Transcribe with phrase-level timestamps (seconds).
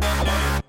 [0.00, 0.67] Yeah.